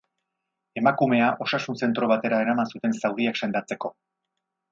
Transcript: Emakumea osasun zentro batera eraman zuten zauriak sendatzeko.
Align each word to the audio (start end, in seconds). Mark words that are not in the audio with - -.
Emakumea 0.79 1.27
osasun 1.45 1.77
zentro 1.87 2.09
batera 2.13 2.41
eraman 2.47 2.73
zuten 2.77 2.97
zauriak 3.05 3.39
sendatzeko. 3.45 3.93